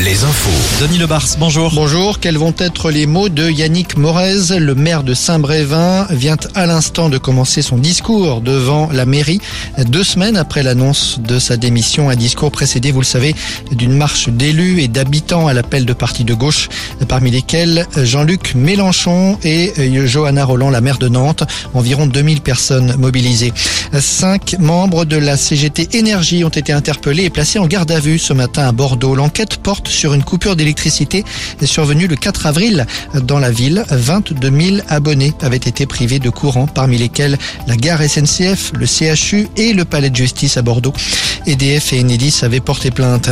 [0.00, 0.84] Les infos.
[0.84, 1.72] Denis Lebars, bonjour.
[1.72, 4.58] Bonjour, quels vont être les mots de Yannick Morez?
[4.58, 9.40] Le maire de Saint-Brévin vient à l'instant de commencer son discours devant la mairie.
[9.78, 13.34] Deux semaines après l'annonce de sa démission, un discours précédé, vous le savez,
[13.70, 16.68] d'une marche d'élus et d'habitants à l'appel de partis de gauche,
[17.08, 19.72] parmi lesquels Jean-Luc Mélenchon et
[20.06, 21.44] Johanna Roland, la maire de Nantes.
[21.72, 23.52] Environ 2000 personnes mobilisées.
[23.98, 28.18] Cinq membres de la CGT Énergie ont été interpellés et placés en garde à vue
[28.18, 29.14] ce matin à Bordeaux.
[29.58, 31.24] Porte sur une coupure d'électricité
[31.64, 32.86] survenue le 4 avril
[33.22, 33.84] dans la ville.
[33.90, 39.48] 22 000 abonnés avaient été privés de courant, parmi lesquels la gare SNCF, le CHU
[39.56, 40.92] et le palais de justice à Bordeaux.
[41.46, 43.28] EDF et Enedis avaient porté plainte.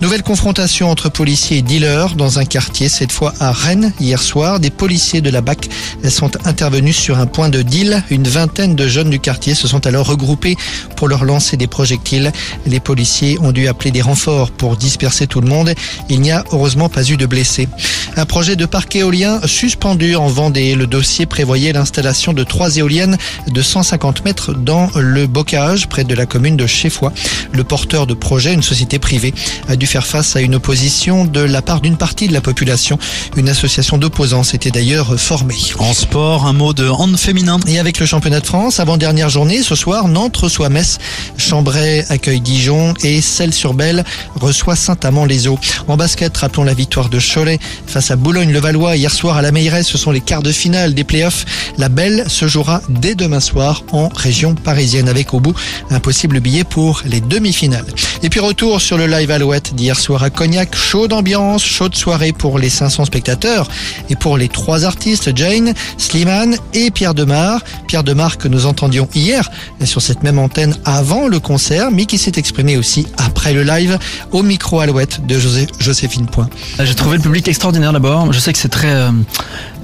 [0.00, 3.92] Nouvelle confrontation entre policiers et dealers dans un quartier, cette fois à Rennes.
[4.00, 5.70] Hier soir, des policiers de la BAC
[6.08, 8.02] sont intervenus sur un point de deal.
[8.10, 10.56] Une vingtaine de jeunes du quartier se sont alors regroupés
[10.96, 12.32] pour leur lancer des projectiles.
[12.66, 15.63] Les policiers ont dû appeler des renforts pour disperser tout le monde.
[16.08, 17.68] Il n'y a heureusement pas eu de blessés.
[18.16, 20.74] Un projet de parc éolien suspendu en Vendée.
[20.74, 23.16] Le dossier prévoyait l'installation de trois éoliennes
[23.48, 27.10] de 150 mètres dans le bocage près de la commune de Chéfoy.
[27.52, 29.34] Le porteur de projet, une société privée,
[29.68, 32.98] a dû faire face à une opposition de la part d'une partie de la population.
[33.36, 35.58] Une association d'opposants s'était d'ailleurs formée.
[35.78, 37.58] En sport, un mot de hand féminin.
[37.66, 40.98] Et avec le championnat de France, avant-dernière journée, ce soir, Nantes reçoit Metz,
[41.36, 44.04] Chambray accueille Dijon et Celles-sur-Belle
[44.36, 45.53] reçoit Saint-Amand-les-Eaux.
[45.88, 49.82] En basket, rappelons la victoire de Cholet face à Boulogne-le-Valois hier soir à la Meilleray.
[49.82, 51.44] Ce sont les quarts de finale des playoffs.
[51.78, 55.54] La belle se jouera dès demain soir en région parisienne avec au bout
[55.90, 57.86] un possible billet pour les demi-finales.
[58.22, 60.74] Et puis retour sur le live Alouette d'hier soir à Cognac.
[60.74, 63.68] Chaud d'ambiance, chaude soirée pour les 500 spectateurs
[64.08, 67.60] et pour les trois artistes, Jane, Slimane et Pierre Demar.
[67.86, 69.50] Pierre Demar que nous entendions hier
[69.84, 73.98] sur cette même antenne avant le concert, mais qui s'est exprimé aussi après le live
[74.32, 76.48] au micro Alouette de José, Joséphine Point.
[76.82, 78.32] J'ai trouvé le public extraordinaire d'abord.
[78.32, 79.10] Je sais que c'est très euh,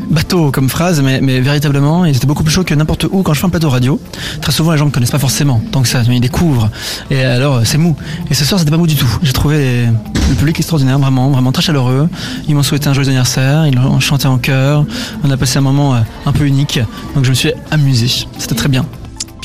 [0.08, 3.34] bateau comme phrase, mais, mais véritablement, ils étaient beaucoup plus chauds que n'importe où quand
[3.34, 4.00] je fais un plateau radio.
[4.40, 6.70] Très souvent, les gens ne connaissent pas forcément tant que ça, ils découvrent.
[7.10, 7.94] Et alors, c'est mou.
[8.30, 9.18] Et ce soir, c'était pas mou du tout.
[9.22, 9.84] J'ai trouvé
[10.30, 12.08] le public extraordinaire, vraiment, vraiment très chaleureux.
[12.48, 14.86] Ils m'ont souhaité un joyeux anniversaire, ils ont chanté en chœur.
[15.24, 16.80] On a passé un moment euh, un peu unique.
[17.14, 18.08] Donc, je me suis amusé.
[18.38, 18.86] C'était très bien.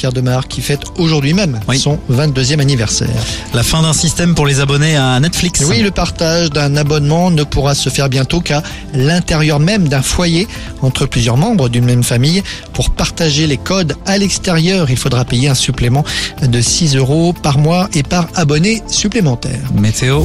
[0.06, 1.80] Pierre Demar qui fête aujourd'hui même Oui.
[1.80, 3.10] son 22e anniversaire.
[3.56, 5.64] La fin d'un système pour les abonnés à Netflix.
[5.68, 8.62] Oui, le partage d'un abonnement ne pourra se faire bientôt qu'à
[8.94, 10.48] l'intérieur même d'un foyer
[10.84, 12.44] entre plusieurs membres d'une même famille.
[12.74, 16.04] Pour partager les codes à l'extérieur, il faudra payer un supplément
[16.44, 19.60] de 6 euros par mois et par abonné supplémentaire.
[19.74, 20.22] Météo.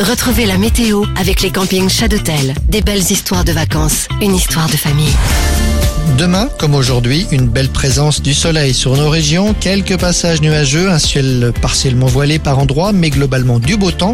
[0.00, 2.54] Retrouvez la météo avec les campings Chadotel.
[2.68, 5.14] Des belles histoires de vacances, une histoire de famille.
[6.18, 10.98] Demain, comme aujourd'hui, une belle présence du soleil sur nos régions, quelques passages nuageux, un
[10.98, 14.06] ciel partiellement voilé par endroits, mais globalement du beau temps.